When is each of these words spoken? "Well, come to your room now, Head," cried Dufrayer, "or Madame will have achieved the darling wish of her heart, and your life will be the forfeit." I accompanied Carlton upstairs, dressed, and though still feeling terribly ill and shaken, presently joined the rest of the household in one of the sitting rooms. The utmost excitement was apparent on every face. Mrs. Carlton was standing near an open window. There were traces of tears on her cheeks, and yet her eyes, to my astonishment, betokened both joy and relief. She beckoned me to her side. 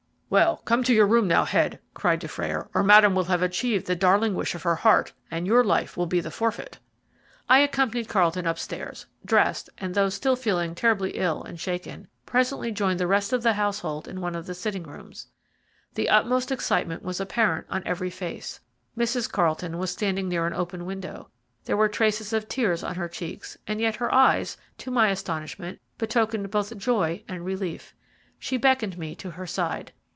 "Well, 0.33 0.61
come 0.63 0.81
to 0.85 0.93
your 0.93 1.07
room 1.07 1.27
now, 1.27 1.43
Head," 1.43 1.79
cried 1.93 2.19
Dufrayer, 2.21 2.69
"or 2.73 2.83
Madame 2.83 3.15
will 3.15 3.25
have 3.25 3.41
achieved 3.41 3.85
the 3.85 3.97
darling 3.97 4.33
wish 4.33 4.55
of 4.55 4.63
her 4.63 4.75
heart, 4.77 5.11
and 5.29 5.45
your 5.45 5.61
life 5.61 5.97
will 5.97 6.05
be 6.05 6.21
the 6.21 6.31
forfeit." 6.31 6.79
I 7.49 7.59
accompanied 7.59 8.07
Carlton 8.07 8.47
upstairs, 8.47 9.05
dressed, 9.25 9.69
and 9.77 9.93
though 9.93 10.07
still 10.07 10.37
feeling 10.37 10.73
terribly 10.73 11.17
ill 11.17 11.43
and 11.43 11.59
shaken, 11.59 12.07
presently 12.25 12.71
joined 12.71 12.97
the 12.97 13.07
rest 13.07 13.33
of 13.33 13.43
the 13.43 13.51
household 13.55 14.07
in 14.07 14.21
one 14.21 14.33
of 14.33 14.45
the 14.45 14.53
sitting 14.53 14.83
rooms. 14.83 15.27
The 15.95 16.07
utmost 16.07 16.49
excitement 16.49 17.03
was 17.03 17.19
apparent 17.19 17.67
on 17.69 17.83
every 17.85 18.09
face. 18.09 18.61
Mrs. 18.97 19.29
Carlton 19.29 19.79
was 19.79 19.91
standing 19.91 20.29
near 20.29 20.47
an 20.47 20.53
open 20.53 20.85
window. 20.85 21.29
There 21.65 21.75
were 21.75 21.89
traces 21.89 22.31
of 22.31 22.47
tears 22.47 22.83
on 22.85 22.95
her 22.95 23.09
cheeks, 23.09 23.57
and 23.67 23.81
yet 23.81 23.97
her 23.97 24.13
eyes, 24.15 24.55
to 24.77 24.91
my 24.91 25.09
astonishment, 25.09 25.81
betokened 25.97 26.49
both 26.51 26.77
joy 26.77 27.21
and 27.27 27.43
relief. 27.43 27.93
She 28.39 28.55
beckoned 28.55 28.97
me 28.97 29.13
to 29.15 29.31
her 29.31 29.45
side. 29.45 29.91